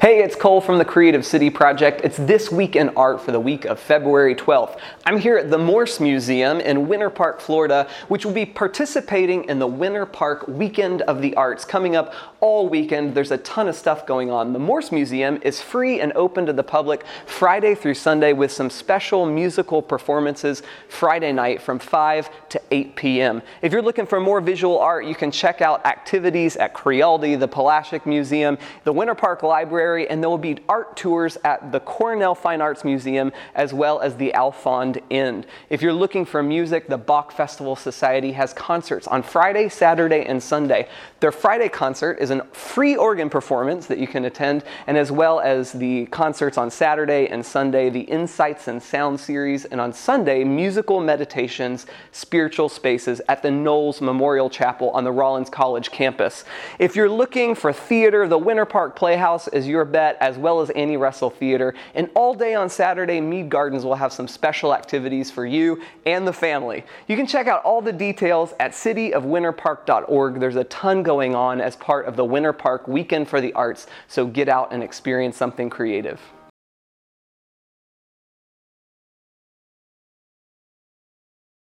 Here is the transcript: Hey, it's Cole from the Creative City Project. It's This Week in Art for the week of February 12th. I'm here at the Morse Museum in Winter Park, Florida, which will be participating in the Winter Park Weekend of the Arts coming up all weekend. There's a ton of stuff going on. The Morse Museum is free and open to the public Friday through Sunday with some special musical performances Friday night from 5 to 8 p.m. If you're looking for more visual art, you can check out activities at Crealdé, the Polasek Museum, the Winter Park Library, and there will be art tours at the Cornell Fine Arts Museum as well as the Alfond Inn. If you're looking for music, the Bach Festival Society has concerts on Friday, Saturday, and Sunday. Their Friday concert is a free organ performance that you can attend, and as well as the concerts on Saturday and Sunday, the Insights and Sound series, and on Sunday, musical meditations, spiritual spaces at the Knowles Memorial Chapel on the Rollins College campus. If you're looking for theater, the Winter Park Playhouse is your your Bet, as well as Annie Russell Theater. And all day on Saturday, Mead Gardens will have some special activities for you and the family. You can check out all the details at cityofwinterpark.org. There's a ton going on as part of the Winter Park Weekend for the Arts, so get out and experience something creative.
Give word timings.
Hey, 0.00 0.22
it's 0.22 0.36
Cole 0.36 0.60
from 0.60 0.78
the 0.78 0.84
Creative 0.84 1.26
City 1.26 1.50
Project. 1.50 2.02
It's 2.04 2.18
This 2.18 2.52
Week 2.52 2.76
in 2.76 2.90
Art 2.90 3.20
for 3.20 3.32
the 3.32 3.40
week 3.40 3.64
of 3.64 3.80
February 3.80 4.36
12th. 4.36 4.78
I'm 5.04 5.18
here 5.18 5.36
at 5.36 5.50
the 5.50 5.58
Morse 5.58 5.98
Museum 5.98 6.60
in 6.60 6.86
Winter 6.86 7.10
Park, 7.10 7.40
Florida, 7.40 7.88
which 8.06 8.24
will 8.24 8.32
be 8.32 8.46
participating 8.46 9.42
in 9.46 9.58
the 9.58 9.66
Winter 9.66 10.06
Park 10.06 10.46
Weekend 10.46 11.02
of 11.02 11.20
the 11.20 11.34
Arts 11.34 11.64
coming 11.64 11.96
up 11.96 12.14
all 12.38 12.68
weekend. 12.68 13.16
There's 13.16 13.32
a 13.32 13.38
ton 13.38 13.66
of 13.66 13.74
stuff 13.74 14.06
going 14.06 14.30
on. 14.30 14.52
The 14.52 14.60
Morse 14.60 14.92
Museum 14.92 15.40
is 15.42 15.60
free 15.60 16.00
and 16.00 16.12
open 16.12 16.46
to 16.46 16.52
the 16.52 16.62
public 16.62 17.04
Friday 17.26 17.74
through 17.74 17.94
Sunday 17.94 18.32
with 18.32 18.52
some 18.52 18.70
special 18.70 19.26
musical 19.26 19.82
performances 19.82 20.62
Friday 20.88 21.32
night 21.32 21.60
from 21.60 21.80
5 21.80 22.30
to 22.50 22.60
8 22.70 22.94
p.m. 22.94 23.42
If 23.62 23.72
you're 23.72 23.82
looking 23.82 24.06
for 24.06 24.20
more 24.20 24.40
visual 24.40 24.78
art, 24.78 25.06
you 25.06 25.16
can 25.16 25.32
check 25.32 25.60
out 25.60 25.84
activities 25.84 26.56
at 26.56 26.72
Crealdé, 26.72 27.36
the 27.36 27.48
Polasek 27.48 28.06
Museum, 28.06 28.58
the 28.84 28.92
Winter 28.92 29.16
Park 29.16 29.42
Library, 29.42 29.87
and 29.96 30.22
there 30.22 30.28
will 30.28 30.38
be 30.38 30.58
art 30.68 30.96
tours 30.96 31.38
at 31.44 31.72
the 31.72 31.80
Cornell 31.80 32.34
Fine 32.34 32.60
Arts 32.60 32.84
Museum 32.84 33.32
as 33.54 33.72
well 33.72 34.00
as 34.00 34.16
the 34.16 34.32
Alfond 34.34 35.02
Inn. 35.08 35.46
If 35.70 35.80
you're 35.80 35.92
looking 35.92 36.24
for 36.24 36.42
music, 36.42 36.88
the 36.88 36.98
Bach 36.98 37.32
Festival 37.32 37.74
Society 37.74 38.32
has 38.32 38.52
concerts 38.52 39.06
on 39.06 39.22
Friday, 39.22 39.68
Saturday, 39.68 40.24
and 40.26 40.42
Sunday. 40.42 40.88
Their 41.20 41.32
Friday 41.32 41.68
concert 41.68 42.18
is 42.20 42.30
a 42.30 42.44
free 42.46 42.96
organ 42.96 43.30
performance 43.30 43.86
that 43.86 43.98
you 43.98 44.06
can 44.06 44.24
attend, 44.24 44.62
and 44.86 44.96
as 44.98 45.10
well 45.10 45.40
as 45.40 45.72
the 45.72 46.06
concerts 46.06 46.58
on 46.58 46.70
Saturday 46.70 47.26
and 47.28 47.44
Sunday, 47.44 47.90
the 47.90 48.02
Insights 48.02 48.68
and 48.68 48.82
Sound 48.82 49.18
series, 49.18 49.64
and 49.64 49.80
on 49.80 49.92
Sunday, 49.92 50.44
musical 50.44 51.00
meditations, 51.00 51.86
spiritual 52.12 52.68
spaces 52.68 53.20
at 53.28 53.42
the 53.42 53.50
Knowles 53.50 54.00
Memorial 54.00 54.50
Chapel 54.50 54.90
on 54.90 55.04
the 55.04 55.12
Rollins 55.12 55.50
College 55.50 55.90
campus. 55.90 56.44
If 56.78 56.94
you're 56.94 57.08
looking 57.08 57.54
for 57.54 57.72
theater, 57.72 58.28
the 58.28 58.38
Winter 58.38 58.66
Park 58.66 58.94
Playhouse 58.94 59.48
is 59.48 59.66
your 59.66 59.77
your 59.78 59.84
Bet, 59.84 60.16
as 60.20 60.36
well 60.36 60.60
as 60.60 60.70
Annie 60.70 60.96
Russell 60.96 61.30
Theater. 61.30 61.72
And 61.94 62.10
all 62.14 62.34
day 62.34 62.56
on 62.56 62.68
Saturday, 62.68 63.20
Mead 63.20 63.48
Gardens 63.48 63.84
will 63.84 63.94
have 63.94 64.12
some 64.12 64.26
special 64.26 64.74
activities 64.74 65.30
for 65.30 65.46
you 65.46 65.80
and 66.04 66.26
the 66.26 66.32
family. 66.32 66.84
You 67.06 67.16
can 67.16 67.28
check 67.28 67.46
out 67.46 67.62
all 67.62 67.80
the 67.80 67.92
details 67.92 68.54
at 68.58 68.72
cityofwinterpark.org. 68.72 70.40
There's 70.40 70.56
a 70.56 70.64
ton 70.64 71.04
going 71.04 71.36
on 71.36 71.60
as 71.60 71.76
part 71.76 72.06
of 72.06 72.16
the 72.16 72.24
Winter 72.24 72.52
Park 72.52 72.88
Weekend 72.88 73.28
for 73.28 73.40
the 73.40 73.52
Arts, 73.52 73.86
so 74.08 74.26
get 74.26 74.48
out 74.48 74.72
and 74.72 74.82
experience 74.82 75.36
something 75.36 75.70
creative. 75.70 76.20